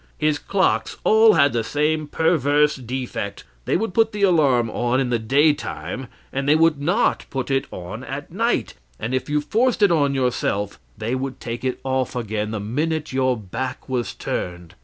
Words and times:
His 0.17 0.39
clocks 0.39 0.97
all 1.03 1.33
had 1.33 1.53
the 1.53 1.63
same 1.63 2.07
perverse 2.07 2.75
defect: 2.75 3.43
they 3.65 3.77
would 3.77 3.93
put 3.93 4.13
the 4.13 4.23
alarm 4.23 4.67
on 4.71 4.99
in 4.99 5.11
the 5.11 5.19
daytime, 5.19 6.07
and 6.33 6.49
they 6.49 6.55
would 6.55 6.81
not 6.81 7.27
put 7.29 7.51
it 7.51 7.67
on 7.69 8.03
at 8.05 8.31
night; 8.33 8.73
and 8.99 9.13
if 9.13 9.29
you 9.29 9.39
forced 9.41 9.83
it 9.83 9.91
on 9.91 10.15
yourself, 10.15 10.79
they 10.97 11.13
would 11.13 11.39
take 11.39 11.63
it 11.63 11.79
off 11.83 12.15
again 12.15 12.49
the 12.49 12.59
minute 12.59 13.13
your 13.13 13.37
back 13.37 13.87
was 13.87 14.15
turned. 14.15 14.73